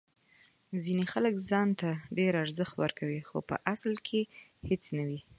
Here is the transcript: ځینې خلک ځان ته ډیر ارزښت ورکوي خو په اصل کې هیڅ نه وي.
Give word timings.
ځینې 0.83 1.05
خلک 1.13 1.35
ځان 1.49 1.69
ته 1.79 1.89
ډیر 2.17 2.33
ارزښت 2.43 2.73
ورکوي 2.77 3.21
خو 3.27 3.37
په 3.49 3.55
اصل 3.73 3.93
کې 4.07 4.21
هیڅ 4.69 4.83
نه 4.97 5.03
وي. 5.09 5.19